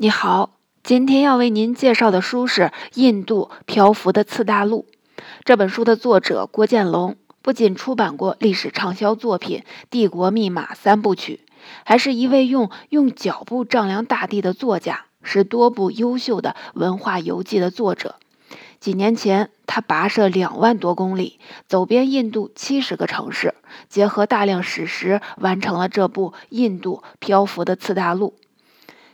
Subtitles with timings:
[0.00, 0.50] 你好，
[0.84, 2.62] 今天要为您介绍的书是
[2.94, 4.86] 《印度漂浮的次大陆》。
[5.42, 9.58] 这本书的作者郭建龙不仅出版过历史畅销作品
[9.90, 11.40] 《帝国密码》三部曲，
[11.84, 18.14] 还是一位用用脚步丈量大地的作家，是多部优秀的文化游记的作者。
[18.78, 23.56] 几年前，他跋涉两万多公里，走遍印度七十个城市，
[23.88, 28.28] 结合大量史实，完成了这部《印度漂浮的次大陆》。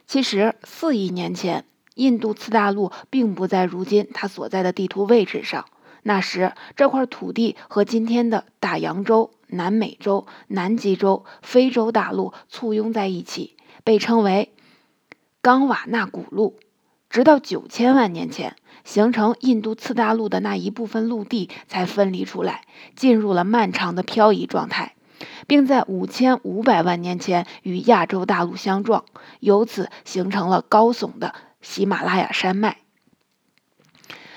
[0.06, 1.64] 其实，四亿年前，
[1.94, 5.64] 印度次大陆并不在如今它所在的地图位置上。
[6.02, 14.52] 那时，这块土地和今天的大洋洲、南美洲、南极洲、非洲大陆簇拥在一起，被称为
[15.40, 16.58] 冈瓦纳古陆。
[17.08, 24.96] 直到九千万年前，形成印度次大陆的那一部分陆地才分离出来，进入了漫长的漂移状态。
[25.46, 29.04] 并在五千五百万年前与亚洲大陆相撞，
[29.40, 32.78] 由此形成了高耸的喜马拉雅山脉。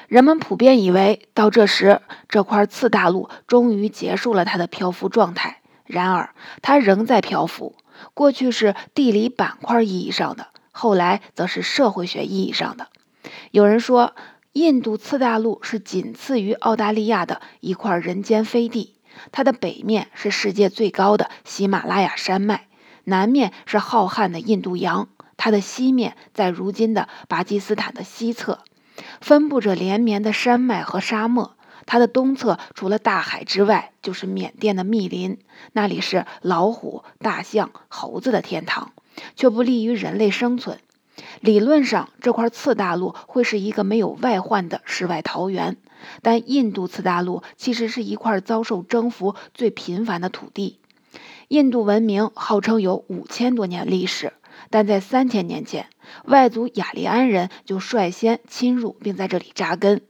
[0.08, 5.62] 人们普遍以为，到这时这块次大陆终于结束了它的漂浮状态。
[5.86, 7.76] 然而，它仍在漂浮。
[8.14, 12.88] 过去是地理板块意义上的，后来则是社会学意义上的。
[13.52, 14.14] 有人说，
[14.54, 18.97] 印度次大陆是仅次于澳大利亚的一块人间飞地。
[19.32, 22.68] 它的北面是世界最高的喜马拉雅山脉，
[23.04, 28.60] 南面是浩瀚的印度洋，它的西面在如今的巴基斯坦的西侧，
[29.22, 31.56] 分布着连绵的山脉和沙漠。
[31.86, 35.40] 它的东侧除了大海之外，就是缅甸的密林，
[35.72, 38.92] 那里是老虎、大象、猴子的天堂，
[39.38, 40.80] 却不利于人类生存。
[41.42, 45.78] 理论上，这块次大陆会是一个没有外患的世外桃源。
[46.22, 50.80] 但印度次大陆其实是一块遭受征服最频繁的土地。
[51.48, 54.34] 印度文明号称有五千多年历史，
[54.70, 55.88] 但在三千年前，
[56.26, 60.02] 外族雅利安人就率先侵入并在这里扎根。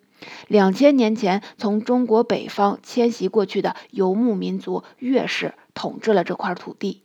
[0.47, 7.03] 两千年前，从中国北方迁徙过去的游牧民族月氏统治了这块土地。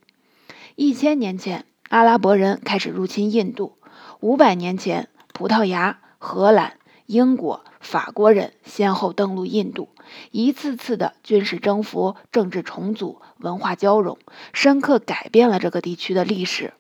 [0.77, 3.77] 一千年前，阿拉伯人开始入侵印度。
[4.23, 6.75] 五百年前，葡萄牙、荷兰。
[7.07, 9.89] 英国、法国人先后登陆印度，
[10.31, 14.17] 一次次的军事征服、政治重组、文化交融，
[14.53, 16.73] 深刻改变了这个地区的历史。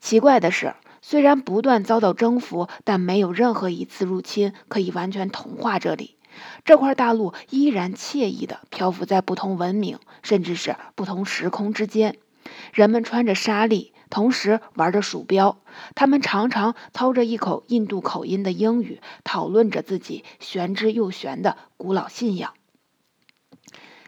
[0.00, 6.16] 奇怪的是，虽然不断遭到征服，但没有任何一次入侵可以完全同化这里。
[6.64, 12.16] 这块大陆依然惬意地漂浮在不同文明，甚至是不同时空之间。
[12.72, 13.92] 人们穿着纱丽。
[14.14, 15.58] 同时玩着鼠标，
[15.96, 22.54] 他们常常操着一口印度口音的英语，讨论着自己玄之又玄的古老信仰。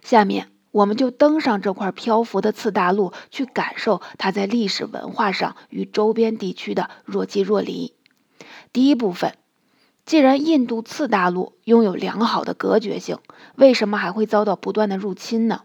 [0.04, 7.92] 下面，我们就登上这块漂浮的次大陆，去感受它在历史文化上与周边地区的若即若离。
[8.72, 9.34] 第一部分，
[10.04, 13.18] 既然印度次大陆拥有良好的隔绝性，
[13.56, 15.62] 为什么还会遭到不断的入侵呢？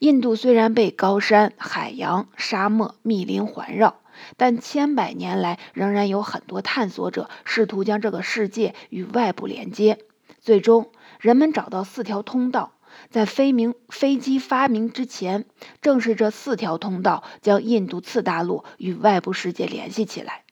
[0.00, 4.00] 印度虽然被高山、海洋、沙漠、密林环绕，
[4.38, 9.98] 但千百年来仍然有很多探索者试图将这个世界与外部连接。
[10.40, 10.90] 最终，
[11.20, 12.72] 人们找到四条通道。
[13.10, 15.44] 在飞明飞机发明之前，
[15.82, 20.44] 正是这四条通道将印度次大陆与外部世界联系起来。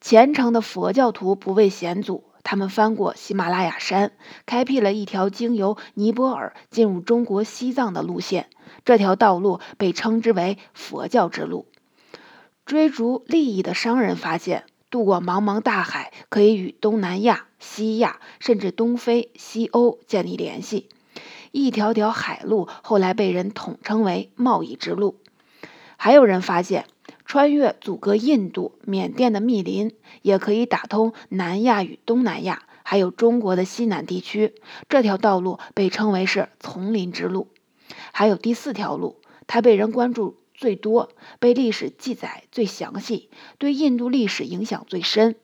[0.00, 2.24] 虔诚的佛教徒不畏险阻。
[2.50, 4.12] 他们翻过喜马拉雅山，
[4.46, 8.48] 开辟了一条经由尼泊尔进入中国西藏的路线。
[8.86, 11.66] 这条道路被称之为“佛教之路”。
[12.64, 20.88] 追逐利益的商人发现，渡过茫茫大海可以与东南亚、西亚甚至东非、西欧建立联系。
[21.52, 25.20] 一条条海路后来被人统称为“贸易之路”。
[25.98, 26.86] 还有人发现。
[27.28, 34.54] 穿越阻隔印度、缅甸的密林，也可以打通南亚与东南亚，还有中国的西南地区。
[34.88, 37.48] 这条道路被称为是丛林之路。
[38.12, 43.28] 还有第四条路，它被人关注最多，被历史记载最详细，
[43.58, 45.36] 对印度历史影响最深。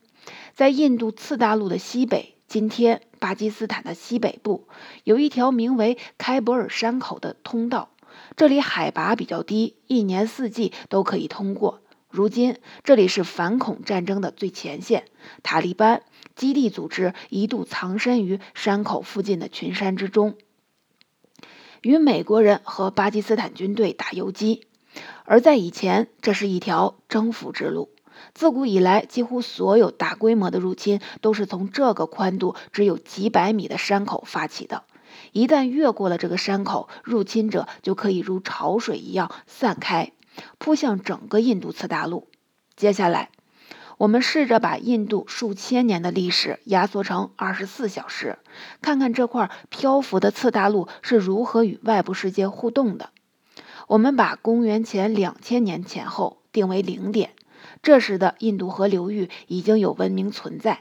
[0.54, 4.66] 在印度次大陆的西北，今天巴基斯坦的西北部，
[5.04, 7.90] 有一条名为开伯尔山口的通道。
[8.36, 11.80] 这里海拔比较低，一年四季都可以通过。
[12.08, 15.04] 如今，这里是反恐战争的最前线，
[15.42, 16.02] 塔利班
[16.34, 20.36] 基地组织一度藏身于山口附近的群山之中，
[21.82, 24.66] 与美国人和巴基斯坦军队打游击。
[25.24, 27.90] 而在以前，这是一条征服之路。
[28.32, 34.84] 自古以来，几乎所有大规模的入侵都是从这个宽度只有几百米的山口发起的。
[35.32, 40.12] 一旦越过了这个山口，入侵者就可以如潮水一样散开，
[40.58, 42.28] 扑向整个印度次大陆。
[42.76, 43.30] 接下来，
[43.98, 48.38] 我们试着把印度数千年的历史压缩成二十四小时，
[48.82, 53.10] 看看这块漂浮的次大陆是如何与外部世界互动的。
[53.86, 57.30] 我们把公元前两千年前后定为零点，
[57.82, 60.80] 这时的印度河流域已经有文明存在。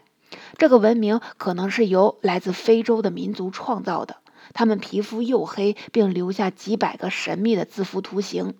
[0.57, 4.17] 这个文明可能是由来自非洲的民族创造的。
[4.53, 8.53] 他们皮肤黝黑，并留下几百个神秘的字符图形。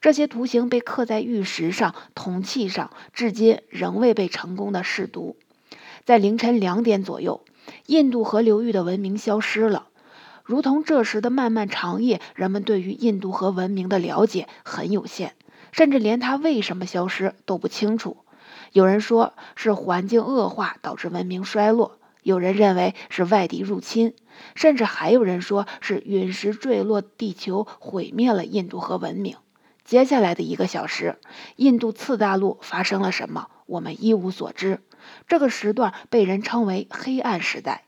[0.00, 5.36] 这些图形被刻在玉石上、铜器上，至今仍未被成功的试读。
[6.04, 7.44] 在凌晨两点左右，
[7.86, 9.88] 印度河流域的文明消失了。
[10.42, 15.34] 如同这时的漫漫长夜，人们对于印度河文明的了解很有限，
[15.72, 18.16] 甚至连它为什么消失都不清楚。
[18.72, 21.97] 有人说是环境恶化导致文明衰落，
[22.28, 24.14] 有人认为是外敌入侵。
[24.54, 29.38] 甚至还有人说是陨石坠落地球，毁灭了印度河文明。
[29.82, 31.18] 接下来的一个小时，
[31.56, 34.80] 印度次大陆发生了什么，我们一无所知。
[35.26, 37.84] 这个时段被人称为黑暗时代。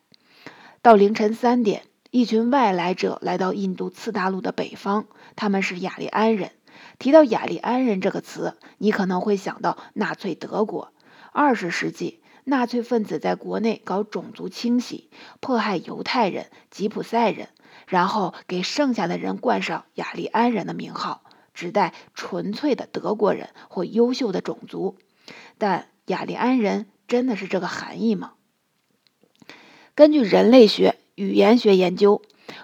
[0.81, 5.05] 到凌晨三点，一群外来者来到印度次大陆的北方，
[5.37, 6.53] 他们是雅利安人。
[6.99, 10.93] 提到雅利安人这个词，你可能会想到纳粹德国。
[11.33, 12.20] 二十世纪。
[12.51, 15.09] 纳粹分子在国内搞种族清洗，
[15.39, 17.49] 迫害犹太人、吉普赛人，
[17.87, 21.23] 然后给剩下的人冠上雅利安人的名号，
[21.55, 24.99] 指代纯粹的德国人或优秀的种族。
[25.59, 28.33] 但雅利安人真的是这个含义吗？
[29.95, 32.21] 根据人类学、语言学研究，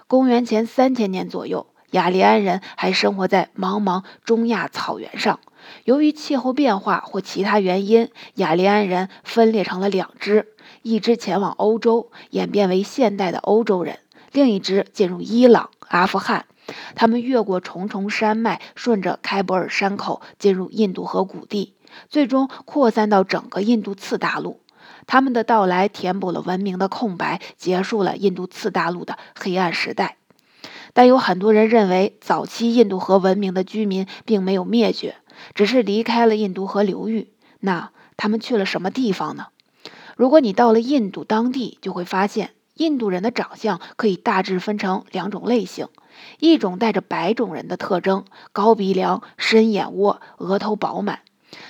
[0.07, 5.39] 公元前三千年左右，雅利安人还生活在茫茫中亚草原上。
[5.83, 13.95] 由于气候变化或其他原因，雅利安人分裂成了两支：一支前往欧洲，演变为现代的欧洲人；
[14.31, 16.45] 另一支进入伊朗、阿富汗。
[16.95, 21.73] 他们越过重重山脉，顺着开伯尔山口进入印度河谷地，
[22.09, 24.59] 最终扩散到整个印度次大陆。
[25.05, 30.17] 他们的到来填补了文明的空白，结束了印度次大陆的黑暗时代。
[30.93, 35.15] 但有很多人认为，早期印度河文明的居民并没有灭绝。
[35.53, 37.29] 只是离开了印度河流域，
[37.59, 39.47] 那他们去了什么地方呢？
[40.15, 45.87] 如果你到了印度当地，就会发现印度人的长相可以大致分成两种类型：
[46.39, 51.19] 一种带着白种人的特征，高鼻梁、深眼窝、额头饱满。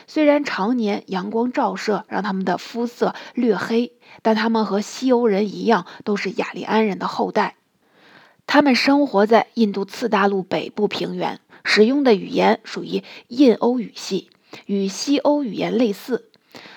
[0.08, 7.56] 虽然常年阳光照射让他们的肤色略黑，但他们和西欧人一样，都是雅利安人的后代。
[8.48, 11.42] 他们生活在印度次大陆北部平原。
[11.70, 14.30] 使用的语言属于印欧语系，
[14.68, 16.32] 与西欧语言类似。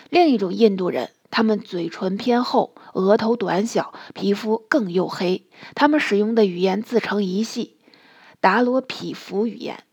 [0.08, 5.46] 另一种印度人，他们嘴唇偏厚，额头短小，皮肤更黝黑。
[5.76, 7.76] 他们使用的语言自成一系——
[8.42, 9.84] 达罗毗荼语言。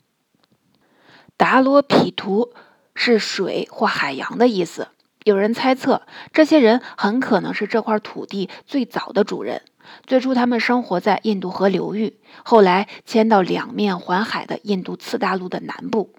[1.37, 2.51] 达罗毗荼
[2.95, 4.87] 是水或海洋的意思。
[5.23, 6.01] 有人猜测，
[6.33, 9.61] 这些人很可能是这块土地最早的主人。
[10.05, 16.13] 最初，他们生活在印度河流域，后来迁到两面环海的印度次大陆的南部。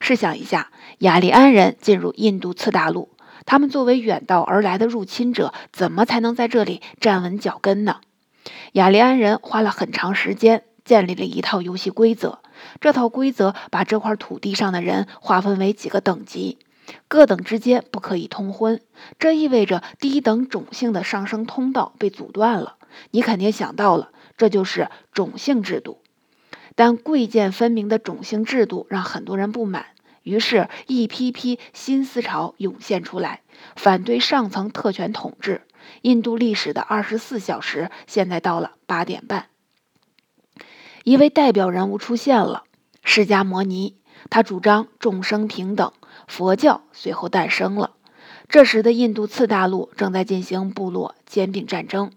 [0.00, 3.10] 试想一下，雅利安人进入印度次大陆，
[3.46, 8.00] 他们作为远道而来的入侵者，怎么才能在这里站稳脚跟呢？
[8.72, 12.38] 雅利安人花了很长时间建立了一套游戏规则，
[12.80, 16.58] 这套规则把这块土地上的人划分为几个等级。
[17.06, 18.80] 各等之间不可以通婚，
[19.18, 22.76] 这意味着低等种姓的上升通道被阻断了。
[23.10, 26.02] 你肯定想到了，这就是种姓制度。
[26.74, 29.86] 但贵贱分明的种姓制度让很多人不满，
[30.22, 33.42] 于是，一批批新思潮涌现出来，
[33.76, 35.62] 反对上层特权统治。
[36.02, 39.48] 印度历史的二十四小时现在到了八点半，
[41.04, 42.64] 一位代表人物出现了——
[43.02, 43.96] 释迦摩尼。
[44.28, 45.92] 他主张众生平等，
[46.28, 47.92] 佛教随后诞生了。
[48.48, 52.12] 这时的印度次大陆正在进行部落兼并战争。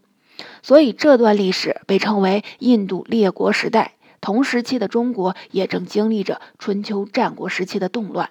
[0.62, 3.94] 所以这段历史被称为印度列国时代。
[4.22, 8.30] 同时期的中国也正经历着春秋战国时期的动乱。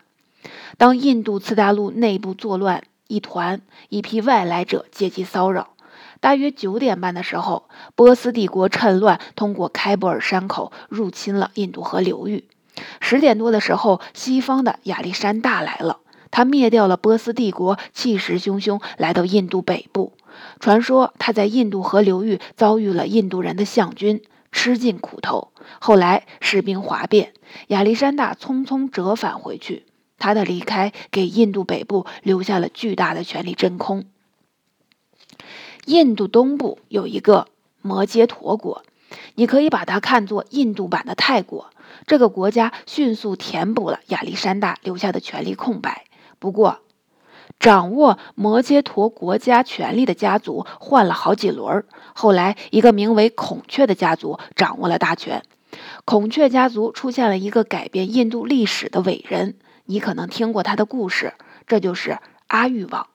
[0.79, 5.75] 当印度次大陆内部作乱一团，一批外来者借机骚扰。
[6.21, 12.45] 大约九点半的时候，波斯帝国趁乱通过开伯尔山口入侵了印度河流域。
[13.01, 15.99] 十点多的时候，西方的亚历山大来了，
[16.31, 20.15] 他灭掉了波斯帝国，气势汹汹来到印度北部。
[20.61, 25.53] 传说他在印度河流域遭遇了印度人的象军，吃尽苦头。
[25.81, 27.33] 后来士兵哗变，
[27.69, 29.87] 亚历山大匆匆折返回去。
[30.19, 34.05] 他的离开给印度北部留下了巨大的权力真空。
[35.87, 37.49] 印度东部有一个
[37.81, 38.85] 摩揭陀国，
[39.35, 41.71] 你可以把它看作印度版的泰国。
[42.07, 46.05] 这个国家迅速填补了亚历山大留下的权力空白。
[46.39, 46.82] 不过，
[47.59, 55.43] 掌握摩羯陀国家权力的家族换了好几轮，后来一个名为孔雀的家族掌握了大权。
[56.05, 59.57] 孔雀家族出现了一个改变印度历史的伟人，
[59.87, 61.35] 你可能听过他的故事，
[61.67, 62.19] 这就是
[62.49, 63.07] 阿育王。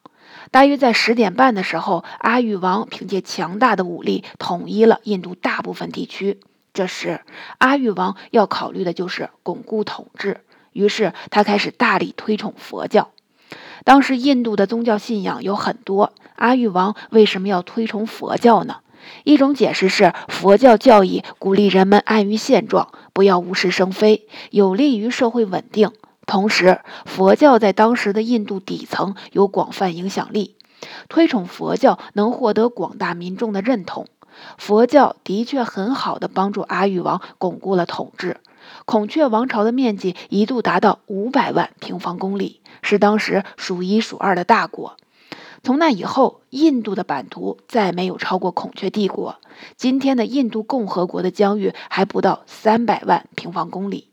[0.50, 6.40] 大约在十点半的时候，阿育王凭借强大的武力统一了印度大部分地区。
[6.74, 7.22] 这时，
[7.58, 10.42] 阿育王要考虑的就是巩固统治，
[10.72, 13.12] 于是他开始大力推崇佛教。
[13.84, 18.78] 当时印度的宗教信仰有很多，阿育王为什么要推崇佛教呢？
[19.24, 25.92] 一种解释是，佛教教义鼓励人们安于现状，不要无事生非，有利于社会稳定。
[26.26, 30.56] 同时，佛教在当时的印度底层有广泛影响力，
[31.08, 34.08] 推崇佛教能获得广大民众的认同。
[34.58, 38.38] 佛教的确很好地帮助阿育王巩固了统治。
[38.86, 44.98] 孔雀王朝的面积一度达到五百万平方公里，是当时数一数二的大国。
[45.64, 49.40] 从那以后，印度的版图再没有超过孔雀帝国。
[49.76, 54.10] 今天的印度共和国的疆域还不到三百万平方公里。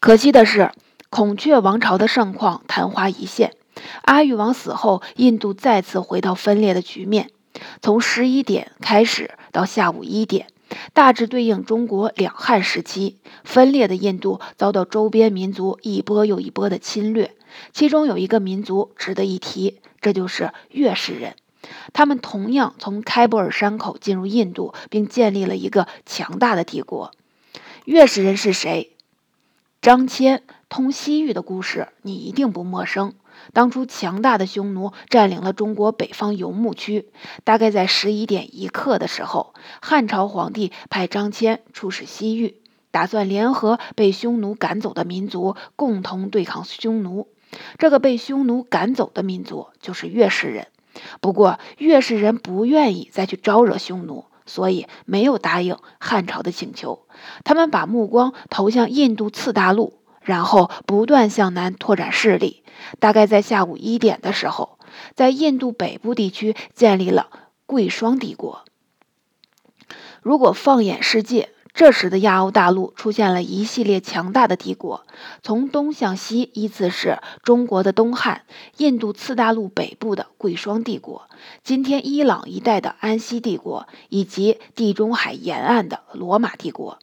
[0.00, 0.72] 可惜的是，
[1.10, 3.54] 孔雀王朝的盛况昙花一现。
[4.02, 7.30] 阿育王死后，印度再次回到分裂的局面。
[7.80, 10.48] 从十一点开始到下午一点，
[10.92, 13.18] 大致对应中国两汉时期。
[13.44, 17.34] 分裂的印度遭到周边民族一波又一波的侵略，
[17.72, 21.36] 其中有一个民族值得一提，这就是月氏人。
[21.92, 27.12] 他们同样从开伯尔山口进入印度，并建立了一个强大的帝国。
[27.84, 28.92] 月氏人是谁？
[29.80, 33.14] 张骞通西域的故事，你一定不陌生。
[33.52, 37.08] 当初强大的匈奴占领了中国北方游牧区，
[37.44, 47.28] 大概在十一点一刻的时候，汉朝皇帝派张骞出使西域，打算联合被匈奴赶走的民族，共同对抗匈奴。
[47.78, 50.68] 这个被匈奴赶走的民族就是月氏人。
[51.20, 54.24] 不过，月氏人不愿意再去招惹匈奴。
[54.46, 57.06] 所以没有答应汉朝的请求，
[57.44, 59.97] 他们把目光投向印度次大陆，
[60.28, 62.62] 然后不断向南拓展势力。
[63.00, 64.78] 大概在下午一点的时候，
[65.14, 67.30] 在印度北部地区建立了
[67.64, 68.66] 贵霜帝国。
[70.20, 75.06] 如果放眼世界，这时的亚欧大陆出现了一系列强大的帝国，
[75.42, 78.42] 从东向西依次是中国的东汉、
[78.76, 81.28] 印度次大陆北部的贵霜帝国、
[81.62, 86.98] 今天伊朗一带的安息帝国，以及地中海沿岸的罗马帝国。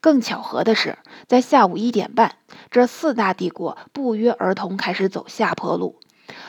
[0.00, 2.36] 更巧合的是，在下午一点半，
[2.70, 5.98] 这四大帝国不约而同开始走下坡路。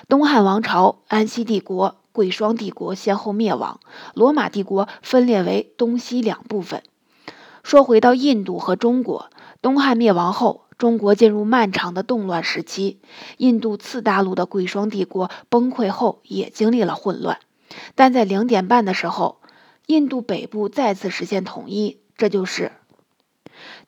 [0.07, 3.79] 东汉王朝、安息帝国、贵霜帝国先后灭亡，
[4.13, 6.81] 罗马帝国分裂为东西两部分。
[7.63, 9.29] 说回到印度和中国，
[9.61, 13.01] 东汉灭亡后，中国进入漫长的动乱时期。
[13.37, 17.39] 印度次大陆的贵霜帝国崩溃后，也经历了混乱。
[17.93, 19.41] 但在零点半的时候，
[19.85, 22.71] 印度北部再次实现统一，这就是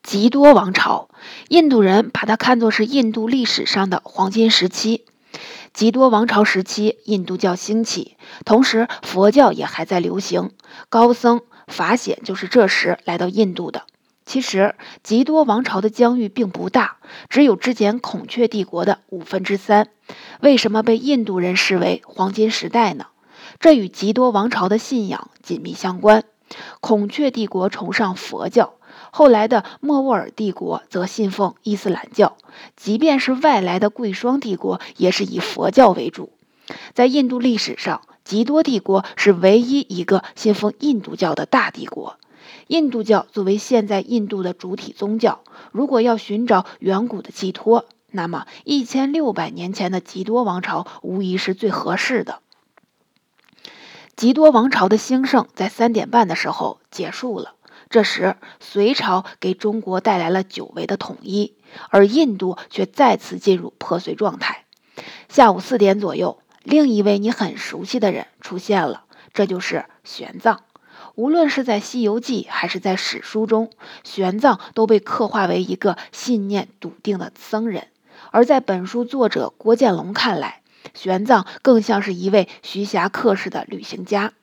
[0.03, 1.09] 吉多王朝。
[1.49, 5.05] 印度人把它看作是印度历史上的黄金时期。
[5.73, 10.51] 吉多王朝时期，印度教兴起，同时佛教也还在流行，
[10.89, 11.41] 高僧。
[11.67, 13.83] 法显就是这时来到印度的。
[14.25, 16.97] 其实，吉多王朝的疆域并不大，
[17.29, 19.89] 只有之前孔雀帝国的五分之三。
[20.39, 23.07] 为什么被印度人视为黄金时代呢？
[23.59, 26.23] 这与吉多王朝的信仰紧密相关。
[26.79, 28.73] 孔雀帝国崇尚佛教，
[29.11, 32.37] 后来的莫卧儿帝国则信奉伊斯兰教。
[32.75, 36.31] 即便是外来的贵霜帝国，也是以佛教为主。
[36.93, 42.17] 在印度历史上，吉多帝国是唯一一个信奉印度教的大帝国。
[42.67, 45.39] 印度教作为现在印度的主体宗教，
[45.71, 52.39] 如果要寻找远古的寄托，那么一千六百年前的吉多王朝无疑是最合适的。
[54.15, 57.53] 吉多王朝的兴盛在三点半的时候结束了，
[57.89, 61.55] 这时隋朝给中国带来了久违的统一，
[61.89, 64.65] 而印度却再次进入破碎状态。
[65.27, 66.39] 下午四点左右。
[66.63, 70.57] 另一位你很熟悉的人出现了，这就是玄奘。
[71.15, 73.71] 无论是在《西游记》还是在史书中，
[74.03, 77.87] 玄奘都被刻画为一个信念笃定的僧人。
[78.31, 80.61] 而在本书作者郭建龙看来，
[80.93, 84.33] 玄奘更像是一位徐霞客式的旅行家。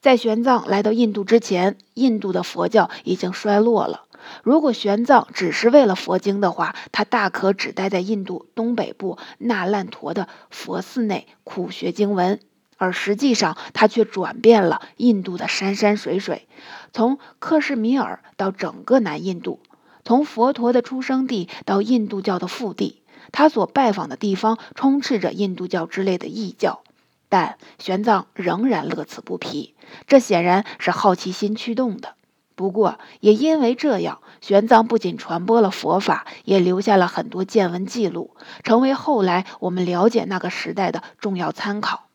[0.00, 4.04] 在玄奘来到印度之前，印度的佛教已经衰落了。
[4.42, 12.40] 如果玄奘只是为了佛经的话，他大可只待在印度东北部那烂陀的佛寺内苦学经文，
[12.78, 16.48] 而实际上他却转变了印度的山山水水，
[16.94, 19.60] 从克什米尔到整个南印度，
[20.02, 23.02] 从佛陀的出生地到印度教的腹地，
[23.32, 26.82] 他所拜访的地方充斥着印度教之类的异教，
[27.30, 29.74] 但玄奘仍然乐此不疲。
[30.06, 32.16] 这显然是好奇心驱动的。
[32.54, 42.08] 不过，也因为这样，玄奘不仅传播了佛法，也留下了很多见闻记录，成为后来我们了解那个时代的重要参考。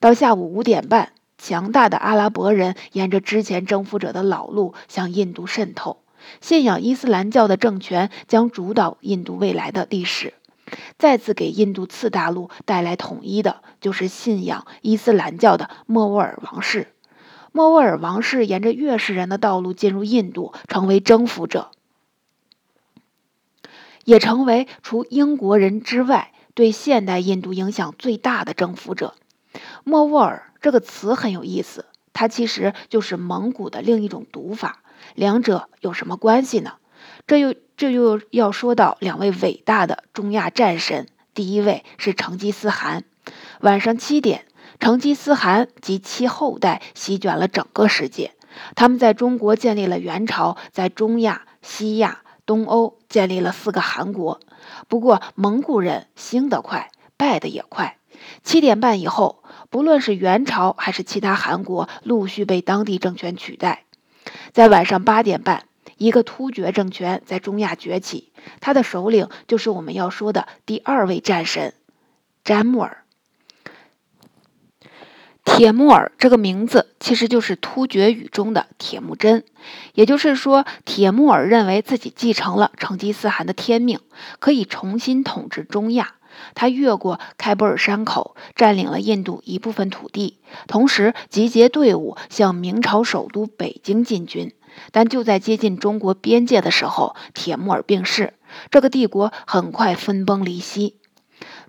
[0.00, 6.02] 到下午五点半，强大的阿拉伯人沿着之前征服者的老路向印度渗透，
[6.40, 10.34] 信仰伊斯兰教的政权将主导印度未来的历史。
[11.00, 16.88] 再次给印度次大陆带来统一的，就是信仰伊斯兰教的莫卧儿王室。
[17.52, 21.70] 莫卧儿王室沿着月氏人的道路进入印度，成为征服者，
[24.04, 29.14] 也成为除英国人之外对现代印度影响最大的征服者。
[29.84, 34.82] 莫卧儿这个词很有意思，它其实就是蒙古的另一种读法。
[35.14, 36.74] 两者有什么关系呢？
[37.26, 41.06] 这又这又要说到两位伟大的中亚战神。
[41.34, 43.04] 第一位是成吉思汗。
[43.60, 44.44] 晚上七点。
[44.78, 48.32] 成吉思汗及其后代席卷了整个世界，
[48.74, 54.40] 他们在中国建立了元朝，在中亚、西亚、东欧建立了四个汗国。
[54.88, 57.98] 不过，蒙古人兴得快，败得也快。
[58.42, 63.84] 七点半以后，不论是元朝还是其他汗国，陆续被当地政权取代。
[64.52, 65.64] 在晚上八点半，
[66.00, 71.74] 一个突厥政权在中亚崛起，他的首领就是我们要说的第二位战神——
[72.42, 73.04] 詹木尔。
[75.44, 79.44] 铁木尔这个名字其实就是突厥语中的铁木真，
[79.92, 84.00] 也就是说，铁木尔认为自己继承了成吉思汗的天命，
[84.38, 86.14] 可以重新统治中亚。
[86.54, 94.54] 他越过开伯尔山口，占领了印度一部分土地，同时集结队伍向明朝首都北京进军。
[94.92, 98.34] 但就在接近中国边界的时候，铁木尔病逝，
[98.70, 100.96] 这个帝国很快分崩离析，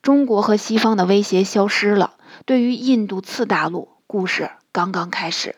[0.01, 2.15] 中国和西方的威胁消失了。
[2.45, 5.55] 对于印度次大陆，故事刚刚开始。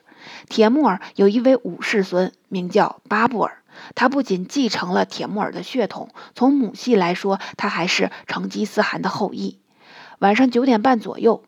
[0.49, 3.59] 铁木尔有一位五世孙，名叫巴布尔。
[3.95, 9.59] 他不仅继承了铁木尔的血统，从母系来说，他还是成吉思汗的后裔。
[10.19, 11.43] 晚上九点半左右，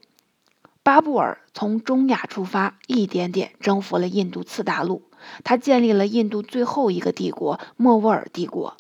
[0.86, 5.02] 巴布尔从中亚出发，一点点征服了印度次大陆。
[5.44, 8.78] 他建立了印度最后一个帝国——莫卧儿帝国。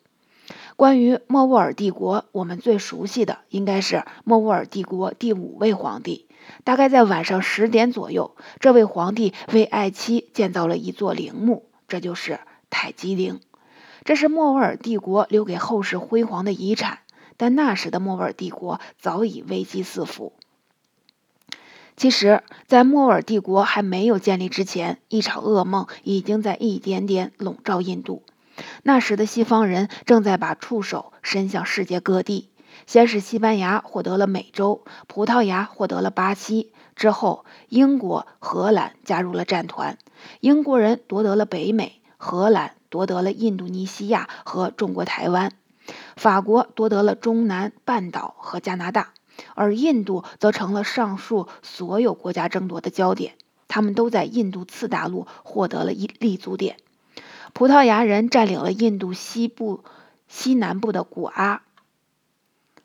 [0.76, 6.28] 关于莫卧儿帝国，我们最熟悉的应该是莫卧儿帝国第五位皇帝。
[6.64, 12.40] 大概在晚上十点左右，这位皇帝为爱妻建造了一座陵墓，这就是
[12.70, 13.40] 泰姬陵。
[14.04, 17.00] 这是莫卧儿帝国留给后世辉煌的遗产。
[17.36, 20.34] 但那时的莫卧儿帝国早已危机四伏。
[21.98, 28.24] 其实，在莫尔帝国还没有建立之前，一场噩梦已经在一点点笼罩印度。
[28.84, 32.50] 那时的西方人正在把触手伸向世界各地。
[32.86, 39.98] 先是西班牙获得了美洲，葡萄牙获得了巴西，之后英国、荷兰加入了战团。
[40.42, 45.54] 英国人夺得了北美，荷兰夺得了印度尼西亚和中国台湾，
[46.16, 49.14] 法国夺得了中南半岛和加拿大，
[49.54, 53.34] 而印度则成了上述所有国家争夺的焦点。
[53.68, 56.78] 他们都在印度次大陆获得了一立足点。
[57.54, 59.84] 葡萄牙人占领了印度西部、
[60.28, 61.64] 西南部的古阿。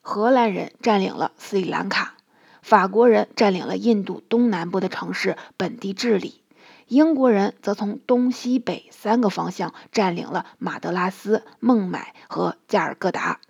[0.01, 2.15] 荷兰人占领了斯里兰卡，
[2.63, 6.41] 法国人占领了印度东南部的城市本地治理，
[6.89, 13.41] 英国人则从东西北三个方向占领了马德拉斯、孟买和加尔各答。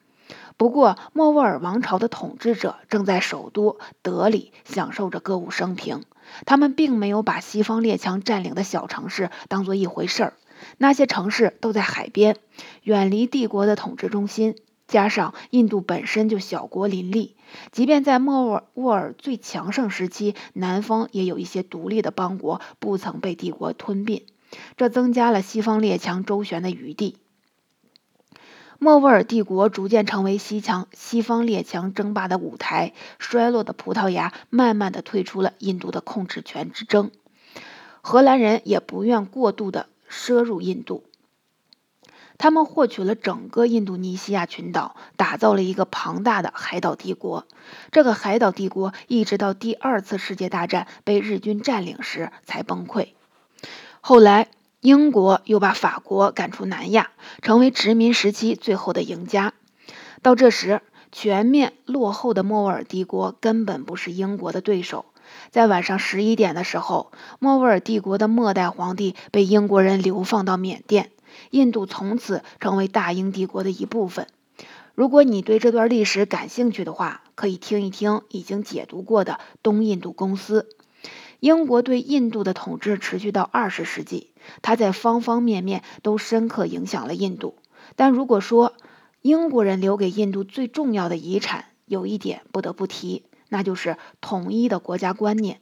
[0.61, 6.05] 不过，莫卧儿王朝的统治者正在首都德里享受着歌舞升平，
[6.45, 10.35] 他们并没有把西方列强占领的小城市当做一回事儿。
[10.77, 12.37] 那些城市都在海边，
[12.83, 14.55] 远离帝国的统治中心。
[14.87, 17.37] 加上印度本身就小国林立，
[17.73, 24.27] 即便在莫卧尔最强盛时期，南方也有一些独立的邦国不曾被帝国吞并，
[24.77, 27.17] 这增加了西方列强周旋的余地。
[28.83, 37.11] 莫卧儿帝国逐渐成为西强西方列强争霸的舞台，衰落的葡萄牙慢慢的退出了印度的控制权之争，
[38.01, 41.05] 荷兰人也不愿过度的奢入印度。
[42.39, 47.47] 他们获取了整个印度尼西亚群岛，打造了一个庞大的海岛帝国。
[47.93, 53.09] 这个海岛帝国一直到第二次世界大战被日军占领时才崩溃。
[54.01, 54.49] 后来，
[54.81, 57.11] 英国又把法国赶出南亚，
[57.43, 59.53] 成为殖民时期最后的赢家。
[60.23, 60.81] 到这时，
[61.13, 65.05] 全面落后的莫卧儿帝国根本不是英国的对手。
[65.51, 71.11] 在晚上十一点的时候，莫卧儿帝国的末代皇帝被英国人流放到缅甸。
[71.51, 74.27] 印度从此成为大英帝国的一部分。
[74.95, 80.69] 如果你对这段历史感兴趣的话，可以听一听已经解读过的东印度公司。
[81.41, 87.57] 英国对印度的统治持续到二十世纪，它在方方面面都深刻影响了印度。
[87.97, 88.75] 但如果说
[89.23, 95.61] 英国人留给印度最重要的遗产，有一点不得不提，那就是统一的国家观念。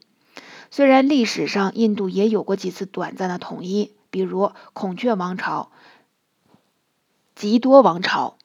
[0.71, 5.71] 虽然历史上印度也有过几次短暂的统一，比如孔雀王朝、
[7.35, 8.37] 吉多王朝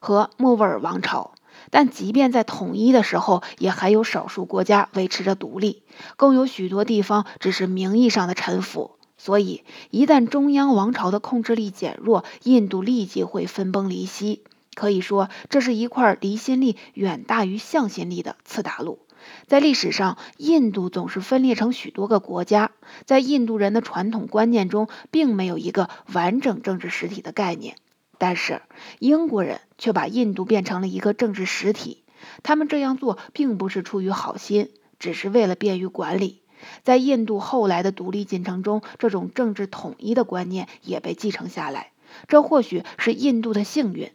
[0.00, 1.34] 和莫卧儿王朝。
[1.72, 5.82] 但即便在统一的时候，也还有少数国家维持着独立，
[6.18, 8.98] 更有许多地方只是名义上的臣服。
[9.16, 14.42] 所以，一旦中央王朝的控制力减弱，印度立即会分崩离析。
[14.74, 18.98] 可以说，这是一块离心力远大于向心力的次大陆。
[19.46, 22.72] 在历史上，印度总是分裂成许多个国家，
[23.06, 27.76] 在印度人的传统观念中，并没有一个完整政治实体的概念。
[28.22, 28.62] 但是
[29.00, 32.04] 英国人却把印度变成了一个政治实体，
[32.44, 36.42] 他们这样做并不是出于好心，只是为了便于管理。
[36.84, 41.90] 在印度后来的独立进程中，这种政治统一的观念也被继承下来，
[42.28, 44.12] 这或许是印度的幸运。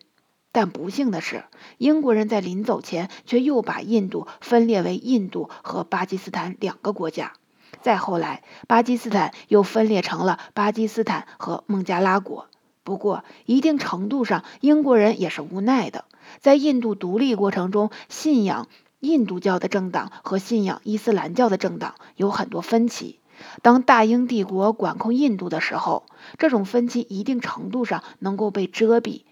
[0.53, 1.43] 但不幸的是，
[1.77, 7.33] 英国人在临走前却又把印度分裂为印度和巴基斯坦两个国家。
[7.81, 12.47] 再后来，巴基斯坦又分裂成了巴基斯坦和孟加拉国。
[12.87, 16.05] 不过，一定程度上，英国人也是无奈的。
[16.39, 18.69] 在印度独立过程中，信仰
[19.01, 23.19] 印度教的政党和信仰伊斯兰教的政党有很多分歧。
[23.61, 26.05] 当大英帝国管控印度的时候，
[26.37, 29.23] 这种分歧一定程度上能够被遮蔽、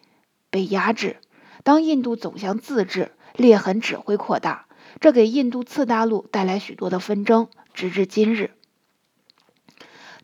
[0.49, 1.15] 被压制。
[1.63, 4.65] 当印度走向自治，裂痕只会扩大，
[4.99, 8.51] 这给印度次大陆带来许多的纷争，直至今日。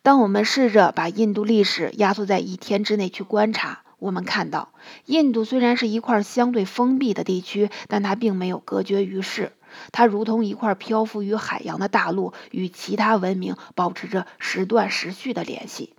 [0.03, 4.69] 当我们试着把印度历史压缩在一天之内去观察，我们看到，
[5.05, 9.51] 印度虽然是一块相对封闭的地区，但它并没有隔绝于世。
[9.91, 15.93] 它如同一块漂浮于海洋的大陆，与其他文明保持着时断时续的联系。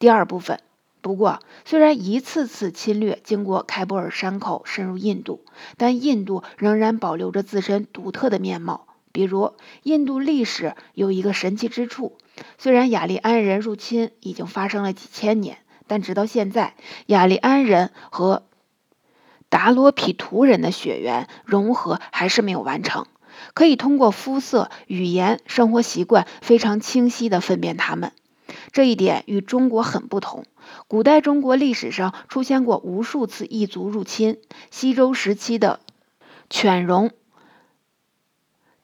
[0.00, 0.58] 第二部分，
[1.00, 5.44] 不过，虽然一次次侵略经过开伯尔山口深入印度，
[5.76, 8.88] 但印度仍然保留着自身独特的面貌。
[9.12, 12.18] 比如，印度历史有一个神奇之处。
[12.58, 16.74] 虽然雅利安人入侵已经发生了几千年，但直到现在，
[17.06, 18.44] 雅利安人和
[19.48, 23.06] 达罗毗荼人的血缘融合还是没有完成。
[23.54, 28.12] 可以通过肤色、语言、生活习惯非常清晰地分辨他们。
[28.72, 30.44] 这一点与中国很不同。
[30.88, 34.38] 古代中国历史上出现过无数次异族入侵，
[34.70, 35.80] 西周时期的
[36.50, 37.10] 犬戎。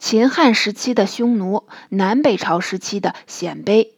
[0.06, 3.92] 秦汉时期的匈奴，南北朝时期的鲜卑，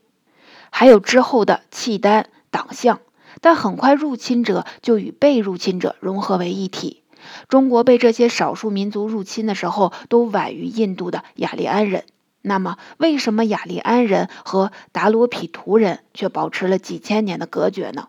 [0.71, 3.01] 还有之后的契丹、党项，
[3.40, 7.03] 但很快入侵者就与被入侵者融合为一体。
[7.49, 12.05] 中国被这些少数民族入侵的时候，都晚于印度的雅利安人。
[12.40, 18.07] 那么，为什么雅利安人和达罗毗荼人却保持了几千年的隔绝呢？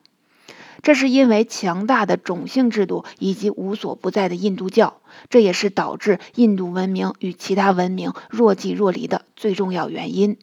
[0.81, 10.37] 这是因为强大的种姓制度以及无所不在的印度教，这也是导致印度文明与其他文明若即若离的最重要原因。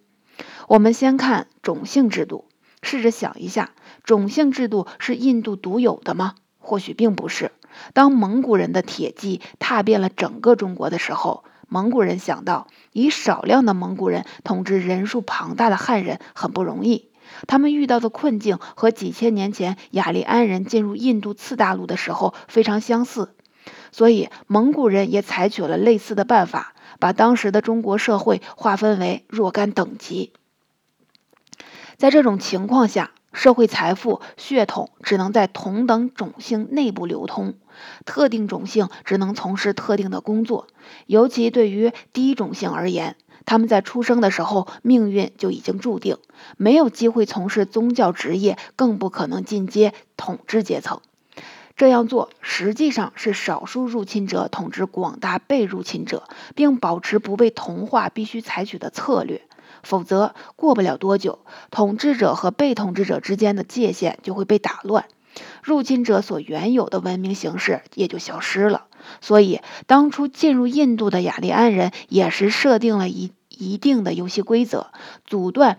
[0.68, 2.46] 我们先看种姓制度，
[2.82, 3.70] 试着想一下，
[4.02, 6.34] 种姓制度是印度独有的吗？
[6.58, 7.52] 或许并不是。
[7.92, 17.10] 当蒙古人的铁骑踏遍了整个中国的时候，蒙古人想到以少量的蒙古人统治人数庞大的汉人很不容易。
[17.46, 23.34] 他们遇到的困境和几千年前雅利安人进入印度次大陆的时候非常相似，
[23.92, 30.32] 所以蒙古人也采取了类似的办法，把当时的中国社会划分为若干等级。
[31.96, 37.54] 在这种情况下，社会财富、血统只能在同等种姓内部流通，
[38.04, 40.66] 特定种姓只能从事特定的工作，
[41.06, 43.16] 尤其对于低种姓而言。
[43.46, 46.18] 他们在出生的时候，命运就已经注定，
[46.56, 51.00] 没有机会从事宗教职业，更不可能进阶统治阶层。
[51.76, 56.22] 这样做实际上是少数入侵者统治广大被入侵者，
[56.54, 59.42] 并保持不被同化必须采取的策略。
[59.82, 65.06] 否则，过不了多久，统治者和被统治者之间的界限就会被打乱，
[65.64, 68.84] 入侵者所原有的文明形式也就消失了。
[69.22, 74.92] 所以，当初进入印度的雅利安人也是设定了一一定的游戏规则，
[75.24, 75.78] 阻断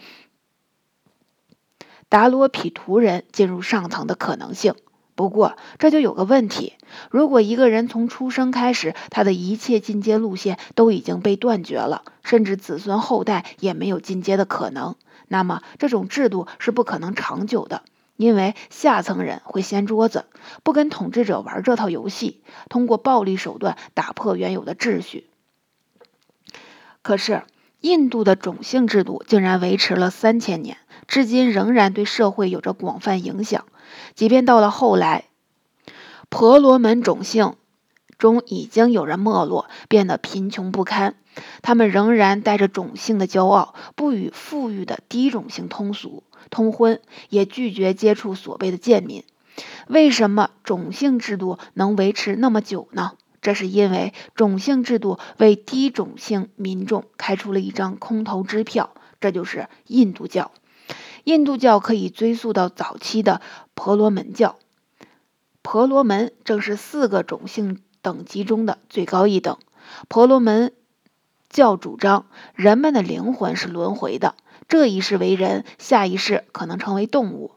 [2.09, 4.73] 达罗毗荼人进入上层的可能性。
[5.15, 6.73] 不过，这就有个问题：
[7.09, 14.95] 如果一个人从出生开始，他的一切进阶路线都已经被断绝了，甚至子孙后代也没有进阶的可能，
[15.27, 17.83] 那么这种制度是不可能长久的。
[18.17, 20.25] 因为下层人会掀桌子，
[20.63, 25.28] 不跟统治者玩这套游戏，通过暴力手段打破原有的秩序。
[27.01, 27.43] 可是，
[27.82, 33.65] 印度的种姓制度竟然维持了三千年，至今仍然对社会有着广泛影响。
[34.15, 35.25] 即便到了后来，
[36.30, 37.56] 婆罗门种姓
[38.17, 41.15] 中已经有人没落，变得贫穷不堪，
[41.62, 46.23] 他们仍然带着种姓的骄傲，不与富裕的低种姓通俗。
[46.49, 49.23] 通婚也拒绝接触所谓的贱民，
[49.88, 53.13] 为什么种姓制度能维持那么久呢？
[53.41, 60.51] 这是因为种姓制度为低种姓民众开出了一张空头支票，这就是印度教。
[61.25, 63.41] 印度教可以追溯到早期的
[63.75, 64.58] 婆罗门教，
[65.62, 69.58] 婆罗门正是四个种姓等级中的最高一等。
[70.08, 70.73] 婆罗门
[71.49, 74.36] 教主张人们的灵魂是轮回的。
[74.67, 77.51] 这一世为人，下一世可能成为动物。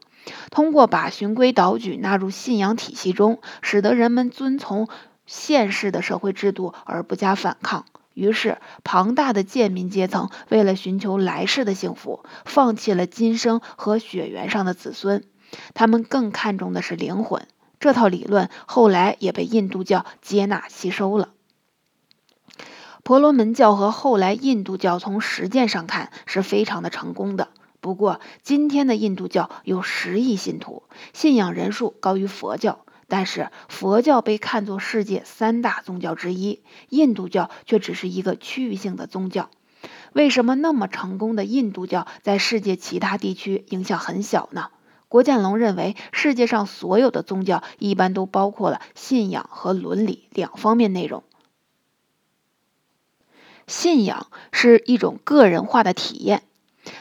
[0.51, 4.87] 通过把循规蹈矩纳入信仰体系中，使得人们遵从
[5.25, 7.85] 现世的社会制度而不加反抗。
[8.13, 15.23] 于是，庞大的贱民阶层为了寻求来世的幸福，放弃了今生和血缘上的子孙，
[15.73, 17.47] 他们更看重的是灵魂。
[17.79, 21.29] 这套理论后来也被印度教接纳吸收了。
[23.09, 27.47] 婆罗门教和后来印度教从实践上看是非常的成功的。
[27.81, 39.49] 不过，今天的印度教有十亿信徒，信仰人数高于佛教，但是佛教被看作世界三大宗教之一，印度教却只是一个区域性的宗教。
[40.13, 44.67] 为什么那么成功的印度教在世界其他地区影响很小呢？
[45.07, 51.23] 郭建龙认为，世界上所有的宗教一般都包括了信仰和伦理两方面内容。
[53.69, 56.41] 信仰是一种个人化的体验，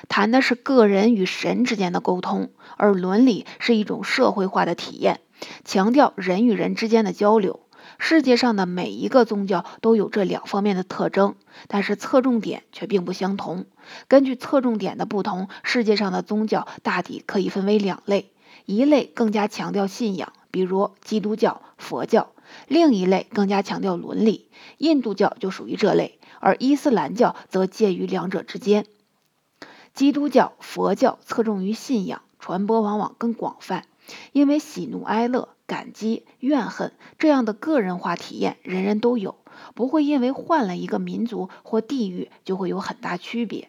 [0.07, 5.21] 谈的是个人与神之间的沟通；而伦理是一种社会化的体验，
[5.65, 7.61] 强调人与人之间的交流。
[7.97, 11.37] 世界上的每一个宗教都有这两方面的特征，
[11.69, 13.65] 但是侧重点却并不相同。
[14.07, 18.31] 根据侧重点的不同，世界上的宗教大抵可以分为两类：
[18.67, 22.29] 一类更加强调信仰，比如基督教、佛教；
[22.67, 26.18] 另一类更加强调伦理，印度教就属于这类。
[26.41, 28.87] 而伊斯兰教则介于两者之间，
[29.95, 33.85] 基督教、佛教侧重于信仰，传播往往更广泛，
[34.33, 39.35] 因为喜怒哀乐、感激、怨恨这样的个人化体验人人都有，
[39.75, 43.69] 不会因为换了一个民族或地域就会有很大区别。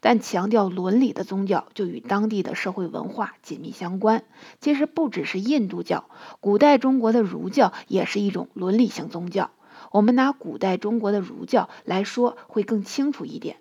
[0.00, 4.24] 但强调伦理的宗教就与当地的社会文化紧密相关。
[4.58, 6.06] 其实不只是印度教，
[6.40, 9.50] 古代中国的儒教也是一种伦理性宗教。
[9.90, 13.56] 我们拿古代中国的儒教来说，会更清楚一点。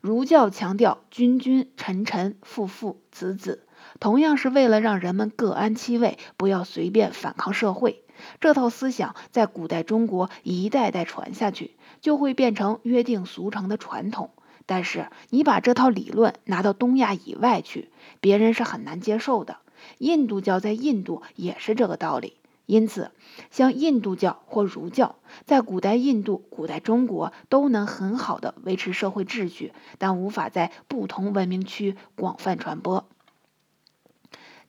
[0.00, 3.66] 儒教强调君君臣臣父父子子，
[3.98, 8.04] 同样是为了让人们各安其位，不要随便反抗社会。
[8.38, 14.30] 这套思想在古代中国一代代传下去，就会变成约定俗成的传统。
[14.66, 19.56] 但是你把这套理论拿到东亚以外去，别人是很难接受的。
[19.98, 22.34] 印度教在印度也是这个道理。
[22.66, 23.10] 因此，
[23.50, 33.08] 像印度教或儒教，在古代印度、古代中国都能很好的维持社会秩序，但无法在不同文明区广泛传播。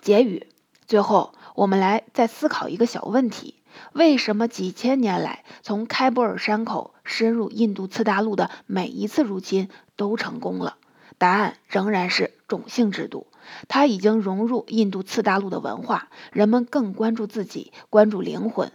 [0.01, 0.47] 结语：
[0.85, 3.61] 最后，我们来再思考一个小问题：
[3.93, 10.77] 为什么几千年来，从开伯尔山口深入印度次大陆的每一次入侵都成功了？
[11.17, 13.27] 答案仍然是种姓制度。
[13.67, 18.71] 他已经融入印度次大陆的文化，人们更关注自己，关注灵魂，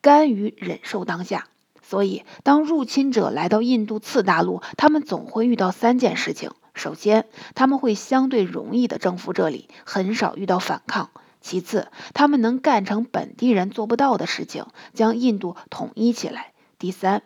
[0.00, 1.48] 甘于忍受当下。
[1.82, 17.22] 所以，当入侵者来到印度次大陆，他们总会遇到三件事情：首先，他们会相对容易地征服这里，很少遇到反抗；其次，他们能干成本地人做不到的事情，将印度统一起来；第三，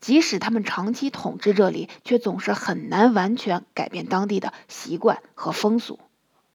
[0.00, 5.98] 即使他们长期统治这里，却总是很难完全改变当地的习惯和风俗。